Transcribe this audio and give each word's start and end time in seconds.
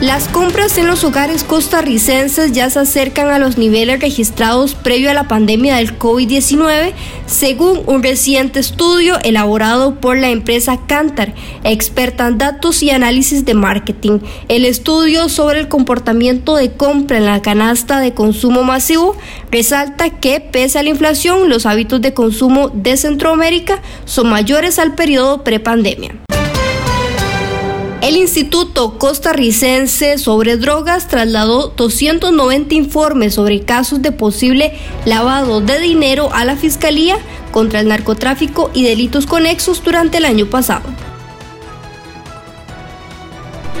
Las 0.00 0.28
compras 0.28 0.76
en 0.76 0.88
los 0.88 1.04
hogares 1.04 1.42
costarricenses 1.42 2.52
ya 2.52 2.68
se 2.68 2.80
acercan 2.80 3.30
a 3.30 3.38
los 3.38 3.56
niveles 3.56 3.98
registrados 3.98 4.74
previo 4.74 5.10
a 5.10 5.14
la 5.14 5.26
pandemia 5.26 5.76
del 5.76 5.98
COVID-19, 5.98 6.92
según 7.24 7.80
un 7.86 8.02
reciente 8.02 8.60
estudio 8.60 9.18
elaborado 9.24 9.98
por 9.98 10.18
la 10.18 10.28
empresa 10.28 10.78
Cantar, 10.86 11.32
experta 11.64 12.28
en 12.28 12.36
datos 12.36 12.82
y 12.82 12.90
análisis 12.90 13.46
de 13.46 13.54
marketing. 13.54 14.18
El 14.48 14.66
estudio 14.66 15.30
sobre 15.30 15.60
el 15.60 15.68
comportamiento 15.68 16.56
de 16.56 16.72
compra 16.72 17.16
en 17.16 17.24
la 17.24 17.40
canasta 17.40 17.98
de 17.98 18.12
consumo 18.12 18.64
masivo 18.64 19.16
resalta 19.50 20.10
que, 20.10 20.40
pese 20.40 20.78
a 20.78 20.82
la 20.82 20.90
inflación, 20.90 21.48
los 21.48 21.64
hábitos 21.64 22.02
de 22.02 22.12
consumo 22.12 22.68
de 22.68 22.98
Centroamérica 22.98 23.80
son 24.04 24.28
mayores 24.28 24.78
al 24.78 24.94
periodo 24.94 25.42
prepandemia. 25.42 26.25
El 28.02 28.16
Instituto 28.16 28.98
Costarricense 28.98 30.18
sobre 30.18 30.58
Drogas 30.58 31.08
trasladó 31.08 31.68
290 31.68 32.74
informes 32.74 33.34
sobre 33.34 33.62
casos 33.62 34.02
de 34.02 34.12
posible 34.12 34.74
lavado 35.06 35.60
de 35.60 35.80
dinero 35.80 36.28
a 36.32 36.44
la 36.44 36.56
Fiscalía 36.56 37.16
contra 37.52 37.80
el 37.80 37.88
narcotráfico 37.88 38.70
y 38.74 38.84
delitos 38.84 39.26
conexos 39.26 39.82
durante 39.82 40.18
el 40.18 40.26
año 40.26 40.46
pasado. 40.46 40.84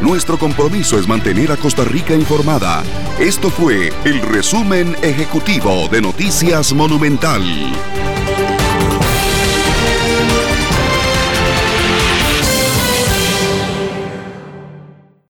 Nuestro 0.00 0.38
compromiso 0.38 0.98
es 0.98 1.06
mantener 1.06 1.52
a 1.52 1.56
Costa 1.56 1.84
Rica 1.84 2.14
informada. 2.14 2.82
Esto 3.20 3.50
fue 3.50 3.92
el 4.04 4.22
resumen 4.22 4.96
ejecutivo 5.02 5.88
de 5.90 6.00
Noticias 6.00 6.72
Monumental. 6.72 7.42